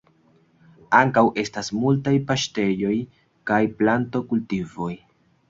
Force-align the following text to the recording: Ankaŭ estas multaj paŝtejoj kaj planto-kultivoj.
Ankaŭ 0.99 1.23
estas 1.43 1.69
multaj 1.81 2.13
paŝtejoj 2.31 2.95
kaj 3.53 3.61
planto-kultivoj. 3.83 4.91